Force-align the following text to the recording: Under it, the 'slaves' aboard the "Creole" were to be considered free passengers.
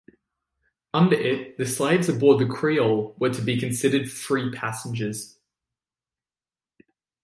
Under 0.95 1.15
it, 1.15 1.59
the 1.59 1.65
'slaves' 1.67 2.09
aboard 2.09 2.39
the 2.41 2.51
"Creole" 2.51 3.13
were 3.19 3.29
to 3.29 3.41
be 3.43 3.59
considered 3.59 4.09
free 4.11 4.49
passengers. 4.49 5.37